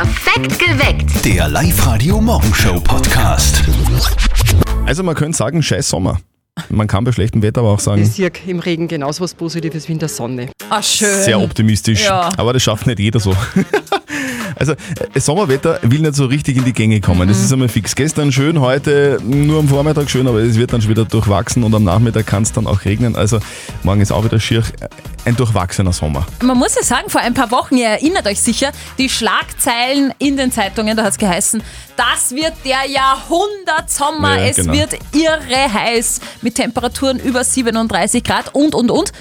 [0.00, 1.24] Perfekt geweckt.
[1.24, 3.64] Der Live-Radio Morgenshow Podcast.
[4.86, 6.20] Also man könnte sagen, scheiß Sommer.
[6.68, 9.88] Man kann bei schlechtem Wetter aber auch sagen, Ich sehe im Regen genauso was Positives
[9.88, 10.50] wie in der Sonne.
[10.70, 11.20] Ah, schön.
[11.24, 12.04] sehr optimistisch.
[12.04, 12.30] Ja.
[12.36, 13.34] Aber das schafft nicht jeder so.
[14.58, 17.28] Also äh, Sommerwetter will nicht so richtig in die Gänge kommen.
[17.28, 17.94] Das ist einmal fix.
[17.94, 21.74] Gestern schön, heute nur am Vormittag schön, aber es wird dann schon wieder durchwachsen und
[21.74, 23.16] am Nachmittag kann es dann auch regnen.
[23.16, 23.38] Also
[23.82, 24.62] morgen ist auch wieder schier
[25.24, 26.26] ein durchwachsener Sommer.
[26.42, 30.36] Man muss ja sagen, vor ein paar Wochen, ihr erinnert euch sicher, die Schlagzeilen in
[30.36, 31.62] den Zeitungen, da hat es geheißen,
[31.96, 34.72] das wird der Jahrhundertsommer, Ja, es genau.
[34.72, 39.12] wird irre heiß mit Temperaturen über 37 Grad und, und, und.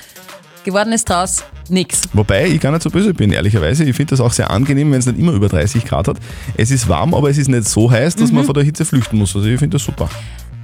[0.67, 2.09] Geworden ist draus nix.
[2.13, 3.85] Wobei ich gar nicht so böse bin, ehrlicherweise.
[3.85, 6.17] Ich finde das auch sehr angenehm, wenn es nicht immer über 30 Grad hat.
[6.57, 9.17] Es ist warm, aber es ist nicht so heiß, dass man vor der Hitze flüchten
[9.17, 9.33] muss.
[9.35, 10.09] Also ich finde das super.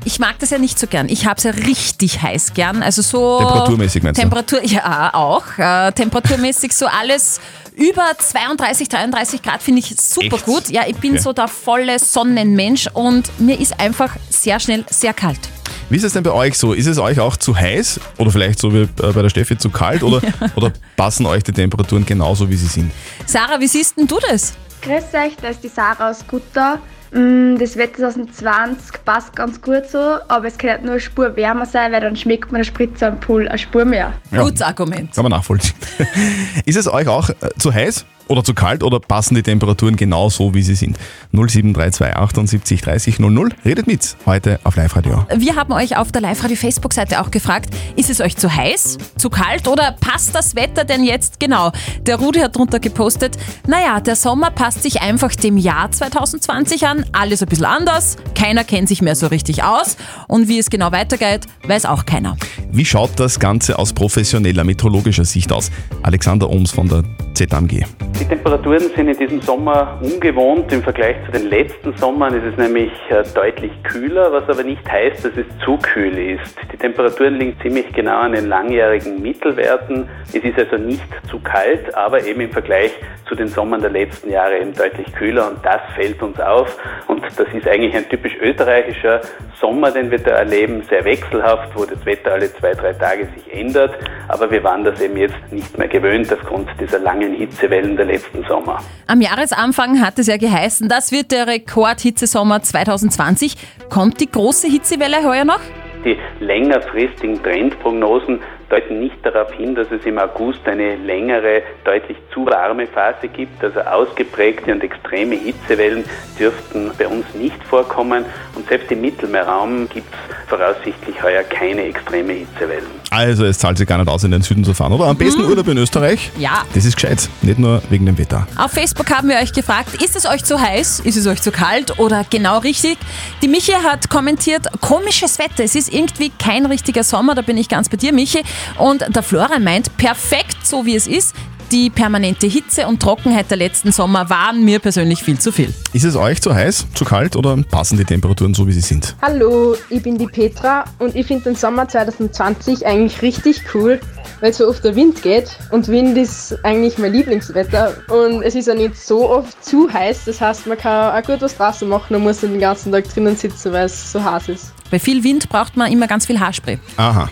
[0.05, 1.07] Ich mag das ja nicht so gern.
[1.07, 2.84] Ich habe es ja richtig heiß gern.
[2.84, 3.38] Also so.
[3.39, 4.21] Temperaturmäßig meinst du?
[4.23, 5.43] Temperatur, ja, auch.
[5.57, 7.40] Äh, temperaturmäßig so alles
[7.77, 10.45] über 32, 33 Grad finde ich super Echt?
[10.45, 10.70] gut.
[10.70, 11.21] Ja, ich bin Okay.
[11.21, 15.40] so der volle Sonnenmensch und mir ist einfach sehr schnell sehr kalt.
[15.89, 16.73] Wie ist es denn bei euch so?
[16.73, 19.70] Ist es euch auch zu heiß oder vielleicht so wie äh, bei der Steffi zu
[19.70, 20.21] kalt oder,
[20.55, 22.91] oder passen euch die Temperaturen genauso, wie sie sind?
[23.25, 24.53] Sarah, wie siehst denn du das?
[24.81, 26.79] Grüß euch, da ist die Sarah aus Gutta.
[27.12, 31.35] Mm, Das Wetter 2020 passt ganz gut so, aber es kann halt nur eine Spur
[31.35, 34.13] wärmer sein, weil dann schmeckt man der Spritze am Pool eine Spur mehr.
[34.31, 34.43] Ja.
[34.43, 35.13] Gutes Argument.
[35.13, 35.75] Kann man nachvollziehen.
[36.65, 40.29] ist es euch auch äh, zu heiß oder zu kalt oder passen die Temperaturen genau
[40.29, 40.98] so, wie sie sind?
[41.32, 43.49] 0732 78 30 00.
[43.65, 45.26] Redet mit heute auf Live-Radio.
[45.35, 49.68] Wir haben euch auf der Live-Radio-Facebook-Seite auch gefragt, ist es euch zu heiß, zu kalt
[49.68, 51.71] oder passt das Wetter denn jetzt genau?
[52.02, 57.05] Der Rudi hat drunter gepostet, naja, der Sommer passt sich einfach dem Jahr 2020 an,
[57.12, 60.91] alles ein bisschen anders, keiner kennt sich mehr so richtig aus und wie es genau
[60.91, 62.37] weitergeht, weiß auch keiner.
[62.71, 65.72] Wie schaut das Ganze aus professioneller meteorologischer Sicht aus?
[66.02, 67.03] Alexander Ohms von der
[67.34, 67.85] ZAMG.
[68.24, 72.34] Die Temperaturen sind in diesem Sommer ungewohnt im Vergleich zu den letzten Sommern.
[72.34, 76.56] Es ist nämlich äh, deutlich kühler, was aber nicht heißt, dass es zu kühl ist.
[76.72, 80.08] Die Temperaturen liegen ziemlich genau an den langjährigen Mittelwerten.
[80.30, 82.94] Es ist also nicht zu kalt, aber eben im Vergleich
[83.28, 86.78] zu den Sommern der letzten Jahre eben deutlich kühler und das fällt uns auf.
[87.08, 89.20] Und das ist eigentlich ein typisch österreichischer
[89.59, 93.53] Sommer, den wir da erleben, sehr wechselhaft, wo das Wetter alle zwei, drei Tage sich
[93.53, 93.97] ändert.
[94.30, 98.44] Aber wir waren das eben jetzt nicht mehr gewöhnt aufgrund dieser langen Hitzewellen der letzten
[98.47, 98.81] Sommer.
[99.07, 103.56] Am Jahresanfang hat es ja geheißen, das wird der Rekordhitzesommer 2020.
[103.90, 105.59] Kommt die große Hitzewelle heuer noch?
[106.06, 112.46] Die längerfristigen Trendprognosen deuten nicht darauf hin, dass es im August eine längere, deutlich zu
[112.46, 113.63] warme Phase gibt.
[113.63, 116.03] Also ausgeprägte und extreme Hitzewellen
[116.38, 118.25] dürften bei uns nicht vorkommen.
[118.56, 122.86] Und selbst im Mittelmeerraum gibt es voraussichtlich heuer keine extreme Hitzewellen.
[123.09, 125.06] Also es zahlt sich gar nicht aus, in den Süden zu fahren, oder?
[125.06, 126.31] Am besten Urlaub in Österreich?
[126.38, 126.64] Ja.
[126.74, 128.48] Das ist gescheit, nicht nur wegen dem Wetter.
[128.58, 131.52] Auf Facebook haben wir euch gefragt, ist es euch zu heiß, ist es euch zu
[131.52, 132.98] kalt oder genau richtig?
[133.42, 137.70] Die Michi hat kommentiert, komisches Wetter, es ist irgendwie kein richtiger Sommer, da bin ich
[137.70, 138.44] ganz bei dir, Michi.
[138.78, 141.36] Und der Florian meint, perfekt so wie es ist.
[141.73, 145.73] Die permanente Hitze und Trockenheit der letzten Sommer waren mir persönlich viel zu viel.
[145.91, 149.16] Ist es euch zu heiß, zu kalt oder passen die Temperaturen so, wie sie sind?
[149.23, 154.00] Hallo, ich bin die Petra und ich finde den Sommer 2020 eigentlich richtig cool,
[154.39, 158.67] weil so oft der Wind geht und Wind ist eigentlich mein Lieblingswetter und es ist
[158.67, 162.16] ja nicht so oft zu heiß, das heißt man kann auch gut was draußen machen
[162.16, 164.73] und muss nicht den ganzen Tag drinnen sitzen, weil es so heiß ist.
[164.94, 166.78] Bei viel Wind braucht man immer ganz viel Haarspray.
[166.98, 167.28] Aha.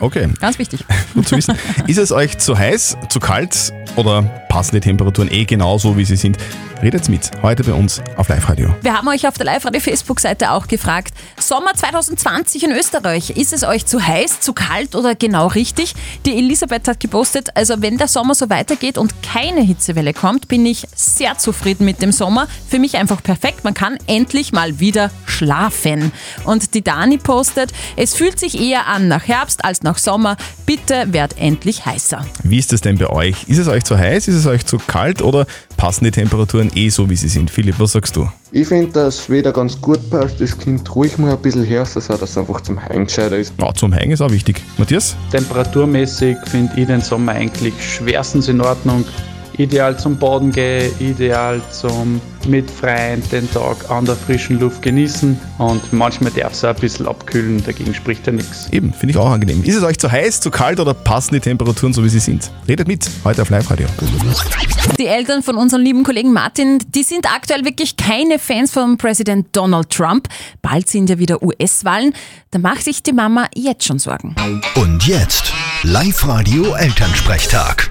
[0.00, 0.84] Okay, Ganz wichtig.
[1.14, 1.54] gut zu wissen.
[1.86, 6.04] ist es euch zu heiß, zu kalt oder passen die Temperaturen eh genau so, wie
[6.04, 6.38] sie sind?
[6.82, 8.72] Redet mit heute bei uns auf Live-Radio.
[8.82, 13.84] Wir haben euch auf der Live-Radio-Facebook-Seite auch gefragt, Sommer 2020 in Österreich, ist es euch
[13.84, 15.94] zu heiß, zu kalt oder genau richtig?
[16.24, 20.64] Die Elisabeth hat gepostet, also wenn der Sommer so weitergeht und keine Hitzewelle kommt, bin
[20.66, 22.46] ich sehr zufrieden mit dem Sommer.
[22.68, 26.12] Für mich einfach perfekt, man kann endlich mal wieder schlafen.
[26.44, 31.12] Und die Dani postet, es fühlt sich eher an nach Herbst als nach Sommer, bitte
[31.12, 32.24] werd endlich heißer.
[32.44, 33.44] Wie ist es denn bei euch?
[33.48, 36.88] Ist es euch zu heiß, ist es euch zu kalt oder passen die Temperaturen eh
[36.88, 37.50] so, wie sie sind?
[37.50, 38.28] Philipp, was sagst du?
[38.52, 40.40] Ich finde, dass das Wetter ganz gut passt.
[40.40, 43.52] Es kommt ruhig mal ein bisschen her, so dass es einfach zum Heim gescheiter ist.
[43.60, 44.62] Ja, zum Hängen ist auch wichtig.
[44.78, 45.16] Matthias?
[45.30, 49.04] Temperaturmäßig finde ich den Sommer eigentlich schwerstens in Ordnung.
[49.58, 55.38] Ideal zum Baden gehen, ideal zum mit Freien den Tag an der frischen Luft genießen
[55.58, 58.68] und manchmal darf es auch ein bisschen abkühlen, dagegen spricht ja nichts.
[58.72, 59.62] Eben, finde ich auch angenehm.
[59.64, 62.50] Ist es euch zu heiß, zu kalt oder passen die Temperaturen so, wie sie sind?
[62.68, 63.86] Redet mit, heute auf Live-Radio.
[64.98, 69.48] Die Eltern von unserem lieben Kollegen Martin, die sind aktuell wirklich keine Fans von Präsident
[69.52, 70.28] Donald Trump.
[70.62, 72.14] Bald sind ja wieder US-Wahlen.
[72.52, 74.34] Da macht sich die Mama jetzt schon Sorgen.
[74.76, 75.52] Und jetzt
[75.82, 77.90] Live-Radio Elternsprechtag.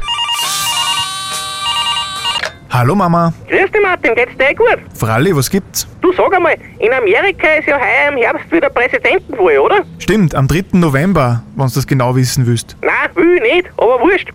[2.78, 3.34] Hallo Mama.
[3.50, 4.78] Grüß dich Martin, geht's dir eh gut?
[4.94, 5.88] Fralli, was gibt's?
[6.00, 9.78] Du sag einmal, in Amerika ist ja heuer im Herbst wieder Präsidentenwahl, oder?
[9.98, 10.66] Stimmt, am 3.
[10.74, 12.78] November, wenn du das genau wissen willst.
[12.82, 14.30] Nein, will ich nicht, aber wurscht.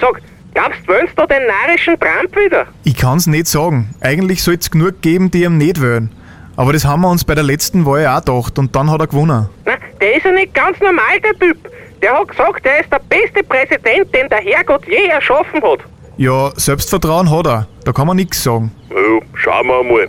[0.00, 0.22] Sag,
[0.54, 2.66] glaubst du, wählst du den narischen Trump wieder?
[2.84, 3.92] Ich kann's nicht sagen.
[4.00, 6.12] Eigentlich soll's genug geben, die ihm nicht wählen.
[6.54, 9.08] Aber das haben wir uns bei der letzten Wahl auch gedacht und dann hat er
[9.08, 9.48] gewonnen.
[9.64, 11.68] Na, der ist ja nicht ganz normal, der Typ.
[12.00, 15.80] Der hat gesagt, er ist der beste Präsident, den der Herrgott je erschaffen hat.
[16.16, 17.68] Ja, Selbstvertrauen hat er.
[17.88, 18.70] Da kann man nichts sagen.
[18.90, 18.96] Ja,
[19.34, 20.08] schauen wir mal.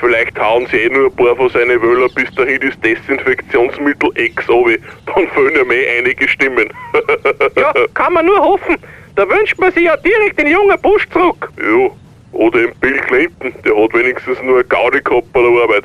[0.00, 4.48] Vielleicht hauen sie eh nur ein paar von seinen Wöller bis dahin das Desinfektionsmittel X
[4.48, 4.78] runter.
[5.04, 6.70] Dann fehlen ja eh einige Stimmen.
[7.54, 8.76] Ja, kann man nur hoffen.
[9.14, 11.50] Da wünscht man sich ja direkt den jungen Busch zurück.
[11.58, 11.90] Ja,
[12.32, 15.84] oder den Bill Clinton, der hat wenigstens nur eine Gaudi gehabt bei der Arbeit.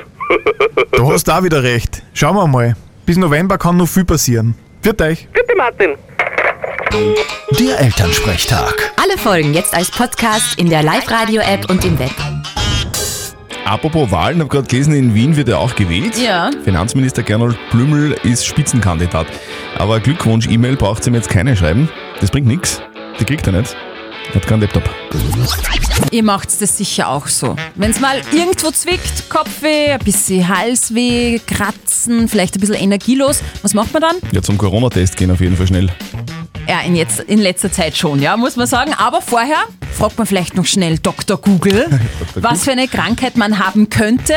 [0.93, 2.03] Du hast auch wieder recht.
[2.13, 2.73] Schauen wir mal.
[3.05, 4.55] Bis November kann noch viel passieren.
[4.81, 5.27] Viert euch.
[5.33, 5.95] Bitte, Martin.
[7.59, 8.93] Der Elternsprechtag.
[9.01, 12.11] Alle Folgen jetzt als Podcast in der Live-Radio-App und im Web.
[13.65, 16.15] Apropos Wahlen, habe gerade gelesen, in Wien wird er auch gewählt.
[16.19, 16.51] Ja.
[16.63, 19.25] Finanzminister Gernot Blümel ist Spitzenkandidat.
[19.75, 21.89] Aber Glückwunsch-E-Mail braucht ihm jetzt keine schreiben.
[22.21, 22.79] Das bringt nichts.
[23.19, 23.75] Die kriegt er nicht.
[24.35, 24.87] Hat keinen Laptop.
[26.11, 27.55] Ihr macht das sicher auch so.
[27.73, 33.73] Wenn es mal irgendwo zwickt, Kopfweh, ein bisschen Halsweh, Kratzen, vielleicht ein bisschen energielos, was
[33.73, 34.15] macht man dann?
[34.31, 35.89] Ja, zum Corona-Test gehen auf jeden Fall schnell.
[36.67, 38.93] Ja, in, jetzt, in letzter Zeit schon, ja, muss man sagen.
[38.97, 41.37] Aber vorher fragt man vielleicht noch schnell Dr.
[41.37, 41.87] Google,
[42.35, 44.33] was für eine Krankheit man haben könnte.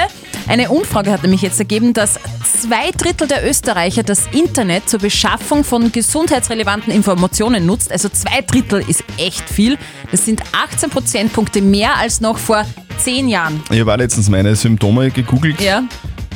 [0.48, 2.20] Eine Umfrage hat nämlich jetzt ergeben, dass
[2.60, 7.90] zwei Drittel der Österreicher das Internet zur Beschaffung von gesundheitsrelevanten Informationen nutzt.
[7.90, 9.76] Also zwei Drittel ist echt viel.
[10.10, 12.64] Das sind 18 Prozentpunkte mehr als noch vor
[12.98, 13.62] zehn Jahren.
[13.70, 15.60] Ich habe auch letztens meine Symptome gegoogelt.
[15.60, 15.82] Ja.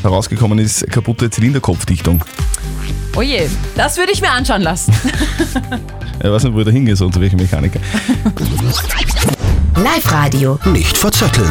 [0.02, 2.24] Herausgekommen ist kaputte Zylinderkopfdichtung.
[3.16, 4.92] Oh je, das würde ich mir anschauen lassen.
[6.22, 7.80] Ich weiß nicht, wo ich da hingehe, so zu welchem Mechaniker.
[9.76, 10.58] Live-Radio.
[10.66, 11.48] Nicht verzetteln.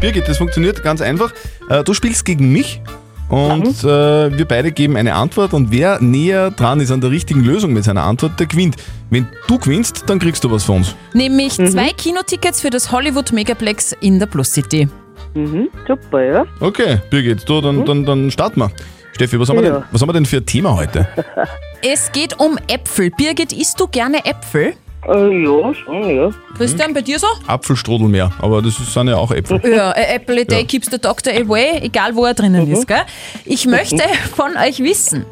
[0.00, 1.32] Birgit, das funktioniert ganz einfach.
[1.68, 2.80] Äh, Du spielst gegen mich
[3.28, 7.42] und äh, wir beide geben eine Antwort und wer näher dran ist an der richtigen
[7.42, 8.76] Lösung mit seiner Antwort, der gewinnt.
[9.10, 10.94] Wenn du gewinnst, dann kriegst du was von uns.
[11.12, 14.88] Nämlich zwei Kinotickets für das Hollywood Megaplex in der Plus City.
[15.34, 16.44] Mhm, super, ja.
[16.60, 18.70] Okay, Birgit, du, dann, dann, dann starten wir.
[19.14, 19.72] Steffi, was haben, wir Ja.
[19.80, 21.06] denn, was haben wir denn für ein Thema heute?
[21.86, 23.10] Es geht um Äpfel.
[23.10, 24.72] Birgit, isst du gerne Äpfel?
[25.06, 26.30] Äh, ja, schon, ja.
[26.56, 27.26] Christian, bei dir so?
[27.46, 29.60] Apfelstrudel mehr, aber das sind ja auch Äpfel.
[29.70, 30.66] Ja, a apple a day Ja.
[30.66, 32.86] keeps the doctor away, egal wo er drinnen ist.
[32.88, 33.02] Gell?
[33.44, 34.02] Ich möchte
[34.34, 35.26] von euch wissen,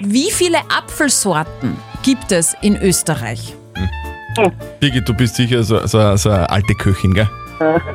[0.00, 3.54] wie viele Apfelsorten gibt es in Österreich?
[4.80, 7.28] Birgit, du bist sicher so, so, so eine alte Köchin, gell?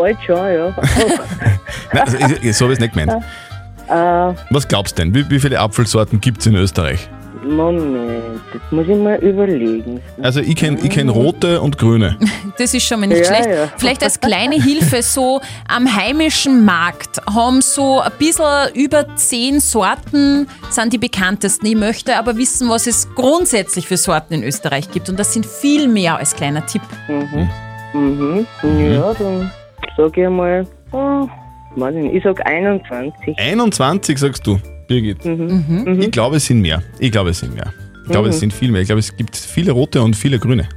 [0.00, 0.68] Alt schon, ja.
[1.92, 3.22] Nein, also, ich- so habe ich es nicht gemeint.
[3.88, 5.14] äh, Was glaubst du denn?
[5.14, 7.08] Wie, wie viele Apfelsorten gibt es in Österreich?
[7.44, 10.00] Moment, das muss ich mal überlegen.
[10.20, 12.16] Also ich kenne ich kenn rote und grüne.
[12.58, 13.50] Das ist schon mal nicht Ja, schlecht.
[13.50, 13.68] ja.
[13.76, 20.48] Vielleicht als kleine Hilfe, so am heimischen Markt haben so ein bisschen über zehn Sorten,
[20.70, 21.66] sind die bekanntesten.
[21.66, 25.10] Ich möchte aber wissen, was es grundsätzlich für Sorten in Österreich gibt.
[25.10, 26.80] Und das sind viel mehr als kleiner Tipp.
[27.08, 27.48] Mhm.
[27.92, 28.46] Mhm.
[28.92, 29.50] Ja, dann
[29.96, 31.28] sag ich mal, oh,
[31.76, 33.38] weiß ich, nicht, ich sag 21.
[33.38, 34.58] 21 sagst du,
[34.88, 35.24] Birgit.
[35.24, 35.98] Mhm.
[36.00, 36.82] Ich glaube, es sind mehr.
[36.98, 37.72] Ich glaube, es sind mehr.
[38.04, 38.40] Ich glaube, es Mhm.
[38.40, 38.80] sind viel mehr.
[38.82, 40.68] Ich glaube, es gibt viele rote und viele grüne.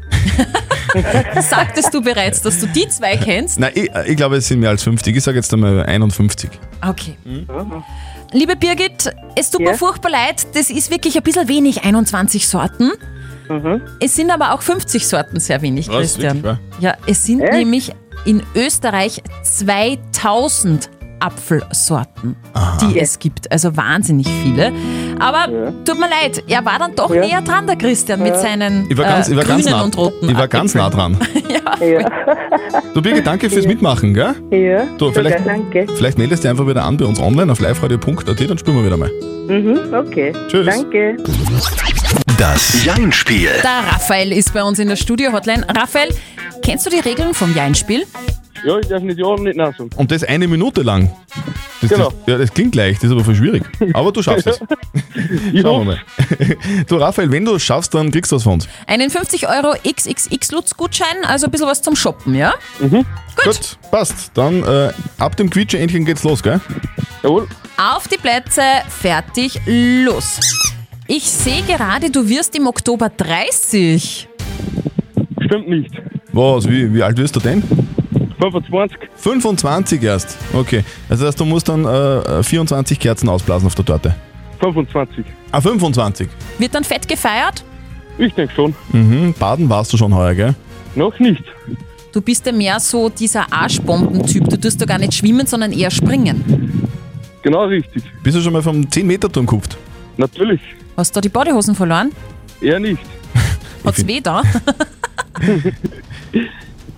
[1.42, 3.60] Sagtest du bereits, dass du die zwei kennst?
[3.60, 5.16] Nein, ich, ich glaube, es sind mehr als 50.
[5.16, 6.50] Ich sage jetzt einmal 51.
[6.88, 7.16] Okay.
[8.34, 9.72] Liebe Birgit, es tut Ja?
[9.72, 12.92] mir furchtbar leid, das ist wirklich ein bisschen wenig, 21 Sorten.
[13.50, 13.82] Mhm.
[14.00, 16.44] Es sind aber auch 50 Sorten sehr wenig, Was, Christian.
[16.44, 17.54] wirklich, Ja, es sind Echt?
[17.54, 17.92] nämlich
[18.26, 20.90] in Österreich 2000
[21.22, 22.38] Apfelsorten,
[22.82, 23.52] die es gibt.
[23.52, 24.72] Also wahnsinnig viele.
[25.20, 25.48] Aber
[25.84, 27.20] tut mir leid, er war dann doch Ja.
[27.26, 29.84] näher dran, der Christian, mit seinen Ich war ganz, äh, ich war ganz grünen nah,
[29.84, 31.18] und roten ich war ganz nah dran.
[31.82, 32.06] Ja,
[32.94, 34.36] Du Birgit, danke fürs Mitmachen, gell?
[34.52, 34.84] ja.
[34.98, 35.88] Du, vielleicht, Sogar, danke.
[35.96, 38.86] vielleicht meldest du dich einfach wieder an bei uns online auf liveradio.at, dann spielen wir
[38.86, 39.10] wieder mal.
[39.48, 40.32] Mhm, okay.
[40.48, 40.68] Tschüss.
[40.68, 41.18] Danke.
[42.40, 43.50] Das Jein-Spiel.
[43.62, 45.66] Der Raphael ist bei uns in der Studio-Hotline.
[45.78, 46.10] Raphael,
[46.64, 48.06] kennst du die Regeln vom Jein-Spiel?
[48.66, 49.90] Ja, ich darf nicht ja und nicht nein sagen.
[49.98, 51.12] Und das eine Minute lang.
[51.82, 52.10] Das, Genau.
[52.10, 53.64] das, ja, das klingt leicht, das ist aber voll schwierig.
[53.94, 54.58] Aber du schaffst es.
[54.58, 56.00] Schauen wir mal.
[56.88, 58.68] Du, Raphael, wenn du es schaffst, dann kriegst du was von uns.
[58.88, 62.54] Einen 50 Euro XXX-Lutz-Gutschein, also ein bisschen was zum Shoppen, ja?
[62.80, 64.32] Gut, passt.
[64.34, 66.60] Dann äh, ab dem Quietscheentchen geht's los, gell?
[67.22, 67.48] Jawohl.
[67.78, 70.40] Auf die Plätze, fertig, los.
[71.12, 74.30] Ich sehe gerade, du wirst im Oktober 30.
[75.44, 75.90] Stimmt nicht.
[76.32, 77.64] Was, wie, wie alt wirst du denn?
[78.40, 79.00] 25.
[79.16, 80.38] 25 erst.
[80.54, 80.84] Okay.
[81.10, 84.16] Also das heißt, du musst dann äh, 24 Kerzen ausblasen auf der Torte.
[84.60, 85.26] 25.
[85.52, 86.30] Ah, 25.
[86.60, 87.64] Wird dann fett gefeiert?
[88.20, 88.76] Ich denke schon.
[88.92, 89.34] Mhm.
[89.40, 90.54] Baden warst du schon heuer, gell?
[90.94, 91.44] Noch nicht.
[92.14, 94.48] du bist ja mehr so dieser Arschbombentyp.
[94.48, 96.88] Du tust da gar nicht schwimmen, sondern eher springen.
[97.42, 98.04] Genau richtig.
[98.22, 99.76] Bist du schon mal vom 10-Meter-Turm gekupft?
[100.20, 100.60] Natürlich.
[100.98, 102.12] Hast du da die Bodyhosen verloren?
[102.62, 103.02] Eher nicht.
[103.86, 104.44] Hat's weh da?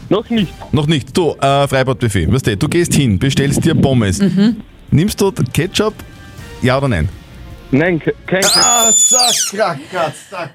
[0.10, 0.52] Noch nicht.
[0.74, 1.16] Noch nicht.
[1.16, 4.20] Du, äh, Freibadbuffet, weißt du, du gehst hin, bestellst dir Pommes.
[4.20, 4.58] Mhm.
[4.90, 5.94] Nimmst du Ketchup?
[6.62, 7.08] Ja oder nein?
[7.72, 9.78] Nein, ke- kein Ah, sag, sag,
[10.30, 10.50] sag.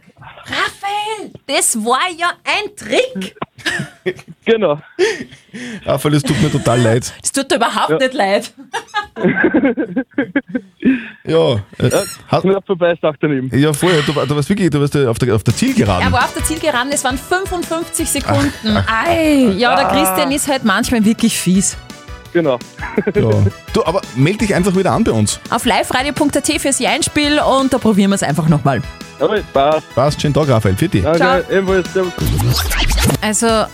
[0.44, 3.34] Raphael, das war ja ein Trick.
[4.44, 4.80] Genau.
[5.84, 7.12] Raphael, es tut mir total leid.
[7.20, 8.52] Das tut dir überhaupt nicht leid.
[11.24, 11.90] Ja, äh,
[12.28, 13.50] hat, Knapp vorbei, sagt daneben.
[13.58, 16.06] ja vorher, du, du warst wirklich, du warst auf der, auf der Zielgeraden.
[16.06, 18.76] Er war auf der Zielgeraden, es waren 55 Sekunden.
[18.76, 21.76] Ach, Ei, ja, der Christian ist halt manchmal wirklich fies.
[22.32, 22.58] Genau.
[23.14, 23.30] Ja.
[23.72, 25.40] Du, aber melde dich einfach wieder an bei uns.
[25.50, 28.82] Auf liveradio.at fürs Jeinspiel und da probieren wir es einfach nochmal.
[29.20, 29.94] Jawohl, passt.
[29.94, 30.76] Passt, schönen Tag, Raphael.
[30.76, 31.02] Für dich.
[31.02, 31.92] Danke, ebenfalls.
[31.92, 32.12] Servus.
[33.22, 33.64] Also,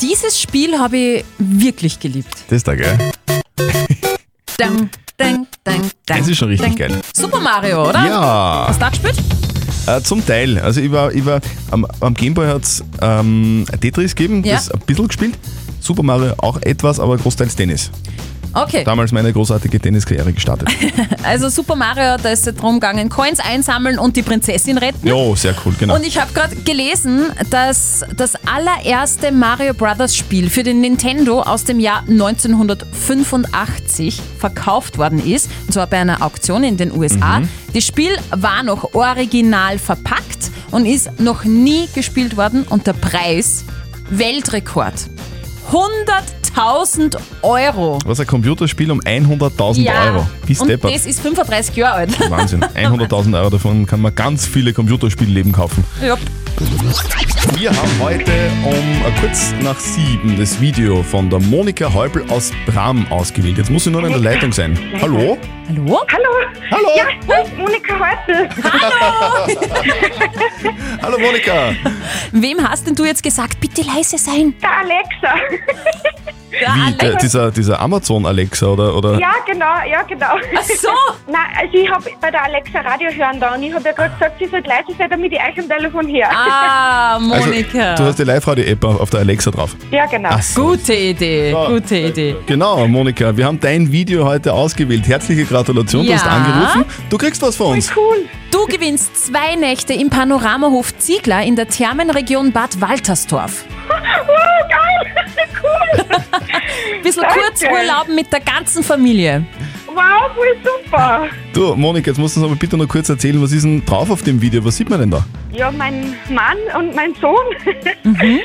[0.00, 2.34] dieses Spiel habe ich wirklich geliebt.
[2.48, 2.98] Das ist da, gell?
[4.56, 6.88] Dang, dang, dang, dang, Das ist schon richtig dang.
[6.88, 7.00] geil.
[7.14, 8.04] Super Mario, oder?
[8.06, 8.64] Ja.
[8.68, 9.14] Hast du da gespielt?
[9.86, 10.58] Äh, zum Teil.
[10.58, 11.40] Also ich war, ich war
[11.70, 14.54] am, am Gameboy hat es ähm, Tetris gegeben, Ja.
[14.54, 15.34] das ein bisschen gespielt.
[15.80, 17.90] Super Mario auch etwas, aber großteils Tennis.
[18.54, 18.84] Okay.
[18.84, 20.68] Damals meine großartige Tenniskarriere gestartet.
[21.24, 25.06] Also Super Mario, da ist es darum gegangen, Coins einsammeln und die Prinzessin retten.
[25.06, 25.94] jo, sehr cool, genau.
[25.94, 31.64] Und ich habe gerade gelesen, dass das allererste Mario Brothers Spiel für den Nintendo aus
[31.64, 35.48] dem Jahr 1985 verkauft worden ist.
[35.66, 37.40] Und zwar bei einer Auktion in den USA.
[37.40, 37.48] Mhm.
[37.72, 42.64] Das Spiel war noch original verpackt und ist noch nie gespielt worden.
[42.68, 43.64] Und der Preis,
[44.10, 44.94] Weltrekord.
[46.54, 47.98] 100.000 Euro.
[48.04, 50.26] Was ein Computerspiel um 100.000 Euro.
[50.46, 50.94] Bis und deppert.
[50.94, 52.30] das ist 35 Jahre alt.
[52.30, 52.62] Wahnsinn.
[52.62, 55.84] 100.000 Euro davon kann man ganz viele Computerspielleben kaufen.
[56.00, 56.16] Ja.
[57.56, 58.30] Wir haben heute
[58.64, 63.58] um kurz nach sieben das Video von der Monika Häupl aus Bram ausgewählt.
[63.58, 64.78] Jetzt muss sie nur in der Leitung sein.
[65.00, 65.36] Hallo?
[65.68, 66.00] Hallo?
[66.12, 66.30] Hallo.
[66.70, 66.88] Hallo.
[66.96, 68.48] Ja, das ist Monika Häupl.
[68.62, 69.52] Hallo.
[71.02, 71.72] Hallo Monika.
[72.30, 74.54] Wem hast denn du jetzt gesagt, bitte leise sein?
[74.62, 76.34] Der Alexa.
[76.60, 78.96] Wie, der, dieser, dieser Amazon Alexa oder?
[78.96, 79.18] oder?
[79.18, 80.26] Ja, genau, ja, genau.
[80.56, 80.88] Ach so.
[81.26, 84.12] Nein, also ich habe bei der Alexa Radio hören da und ich habe ja gerade
[84.14, 86.28] gesagt, sie soll leise sein, damit ich euch am Telefon höre.
[86.30, 87.90] Ah, Monika.
[87.92, 89.74] Also, du hast die Live-Radio-App auf der Alexa drauf.
[89.90, 90.36] ja, genau.
[90.40, 90.62] So.
[90.68, 92.36] Gute Idee, gute Idee.
[92.46, 95.06] Genau, Monika, wir haben dein Video heute ausgewählt.
[95.06, 96.16] Herzliche Gratulation, du Ja.
[96.18, 96.84] hast angerufen.
[97.10, 97.90] Du kriegst was von uns.
[97.96, 98.24] Cool.
[98.50, 103.64] Du gewinnst zwei Nächte im Panoramahof Ziegler in der Thermenregion Bad Waltersdorf.
[107.04, 107.38] Bisschen Danke.
[107.40, 109.44] Kurzurlaub mit der ganzen Familie.
[109.86, 111.28] Wow, voll super.
[111.52, 114.10] Du, Monika, jetzt musst du uns aber bitte noch kurz erzählen, was ist denn drauf
[114.10, 114.64] auf dem Video?
[114.64, 115.24] Was sieht man denn da?
[115.52, 117.44] Ja, mein Mann und mein Sohn.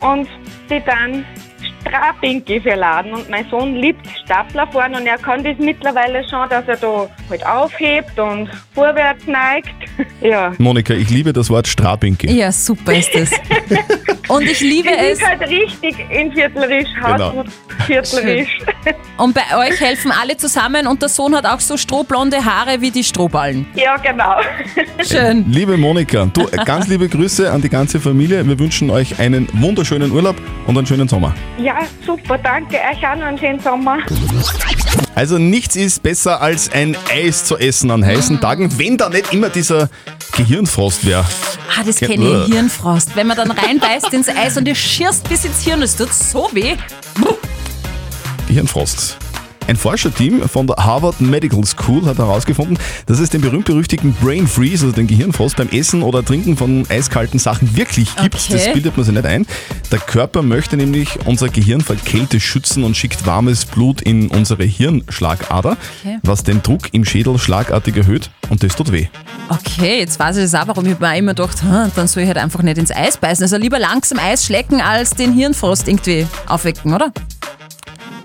[0.00, 0.26] Und
[0.70, 1.26] die dann
[1.80, 3.12] Strapinki verladen.
[3.14, 7.08] Und mein Sohn liebt Stapler fahren und er kann das mittlerweile schon, dass er da
[7.28, 9.68] halt aufhebt und vorwärts neigt.
[10.22, 10.52] Ja.
[10.58, 12.30] Monika, ich liebe das Wort Strapinki.
[12.30, 13.30] Ja, super ist das.
[14.28, 15.18] Und ich liebe Das es.
[15.18, 17.44] ist halt richtig in Viertlerisch, Genau.
[17.86, 18.58] Viertlerisch.
[19.16, 22.90] Und bei euch helfen alle zusammen und der Sohn hat auch so strohblonde Haare wie
[22.90, 23.66] die Strohballen.
[23.74, 24.36] Ja, genau.
[25.02, 25.46] Schön.
[25.50, 28.46] Liebe Monika, du, ganz liebe Grüße an die ganze Familie.
[28.46, 31.34] Wir wünschen euch einen wunderschönen Urlaub und einen schönen Sommer.
[31.58, 31.69] Ja,
[32.04, 32.76] super, danke.
[32.76, 33.98] Euch auch noch einen schönen Sommer.
[35.14, 39.32] Also nichts ist besser als ein Eis zu essen an heißen Tagen, wenn da nicht
[39.32, 39.88] immer dieser
[40.36, 41.24] Gehirnfrost wäre.
[41.76, 42.52] Ah, das Ja, kenne ich.
[42.52, 43.14] Hirnfrost.
[43.16, 46.48] Wenn man dann reinbeißt ins Eis und ihr schierst bis ins Hirn, es tut so
[46.52, 46.76] weh.
[48.48, 49.18] Gehirnfrost.
[49.70, 54.84] Ein Forscherteam von der Harvard Medical School hat herausgefunden, dass es den berühmt-berüchtigten Brain Freeze,
[54.84, 58.34] also den Gehirnfrost beim Essen oder Trinken von eiskalten Sachen wirklich gibt.
[58.34, 58.52] Okay.
[58.54, 59.46] Das bildet man sich nicht ein.
[59.92, 64.64] Der Körper möchte nämlich unser Gehirn vor Kälte schützen und schickt warmes Blut in unsere
[64.64, 66.18] Hirnschlagader, Okay.
[66.24, 69.06] was den Druck im Schädel schlagartig erhöht und das tut weh.
[69.50, 72.26] Okay, jetzt weiß ich das auch, warum ich mir immer gedacht hm, dann soll ich
[72.26, 73.44] halt einfach nicht ins Eis beißen.
[73.44, 77.12] Also lieber langsam Eis schlecken, als den Hirnfrost irgendwie aufwecken, oder?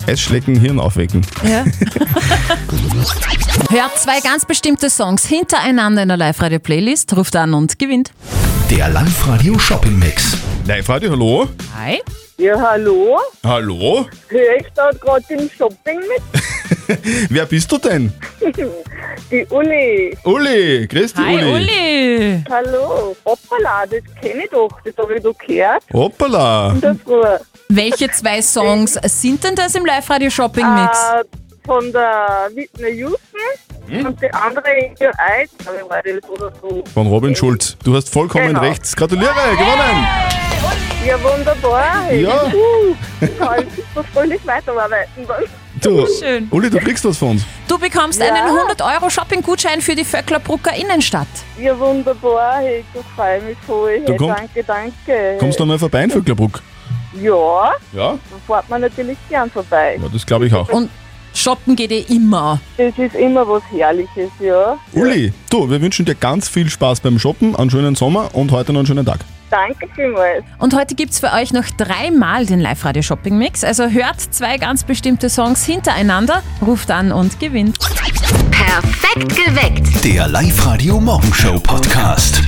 [0.07, 1.25] Eisschlecken, Hirn aufwecken.
[1.43, 1.65] Ja.
[3.69, 8.12] Hört zwei ganz bestimmte Songs hintereinander in der Live-Radio-Playlist, ruft an und gewinnt.
[8.69, 10.38] Der Live-Radio Shopping Mix.
[10.67, 11.50] Live-Radio, hallo?
[11.75, 12.01] Hi.
[12.38, 13.17] Ja, hallo?
[13.43, 14.05] Hallo?
[14.27, 16.21] Höre ich da gerade im Shopping mit?
[17.29, 18.12] Wer bist du denn?
[19.31, 20.15] Die Uli.
[20.25, 21.53] Uli, grüß dich Hi, Uli.
[21.53, 22.43] Uli.
[22.50, 23.15] Hallo.
[23.25, 24.69] Hoppala, das kenne ich doch.
[24.83, 25.83] Das habe ich doch gehört.
[25.93, 26.74] Hoppala.
[26.74, 27.24] In der Früh.
[27.69, 30.98] Welche zwei Songs sind denn das im Live-Radio-Shopping-Mix?
[30.98, 31.24] Äh,
[31.65, 33.19] von der Whitney Houston
[33.88, 34.07] Hm?
[34.07, 36.84] und die andere in Your Eyes, glaube ich, war das oder so.
[36.91, 37.77] Von Robin Schulz.
[37.84, 38.62] Du hast vollkommen Genau.
[38.62, 38.95] recht.
[38.98, 40.07] Gratuliere, gewonnen!
[41.05, 42.12] Ja, wunderbar.
[42.12, 42.45] Ja.
[42.45, 45.43] Uh, ich kann so fröhlich weiterarbeiten dann.
[45.81, 46.48] Du, Schön.
[46.50, 47.43] Uli, du kriegst was von uns.
[47.67, 48.34] Du bekommst Ja.
[48.34, 51.27] einen 100-Euro-Shopping-Gutschein für die Vöcklerbrucker Innenstadt.
[51.60, 52.57] Ja, wunderbar.
[52.62, 54.00] Hey, ich freue mich voll.
[54.00, 55.38] Du Hey, komm- danke, danke.
[55.39, 56.60] Kommst du mal vorbei in Vöcklerbruck?
[57.22, 58.10] Ja, Ja?
[58.12, 59.98] dann fährt man natürlich gern vorbei.
[60.01, 60.69] Ja, das glaube ich auch.
[60.69, 60.89] Und
[61.34, 62.60] shoppen geht eh immer.
[62.77, 64.77] Das ist immer was Herrliches, ja.
[64.93, 68.74] Uli, du, wir wünschen dir ganz viel Spaß beim Shoppen, einen schönen Sommer und heute
[68.74, 69.19] noch einen schönen Tag.
[69.51, 70.43] Danke vielmals.
[70.60, 73.63] Und heute gibt's für euch noch dreimal den Live-Radio-Shopping-Mix.
[73.63, 77.77] Also hört zwei ganz bestimmte Songs hintereinander, ruft an und gewinnt.
[78.51, 80.03] Perfekt geweckt.
[80.03, 82.41] Der Live-Radio Morgenshow Podcast.